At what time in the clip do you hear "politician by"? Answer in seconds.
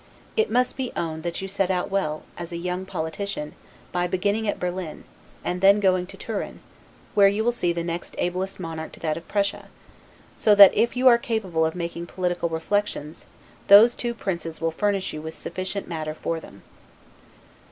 2.87-4.07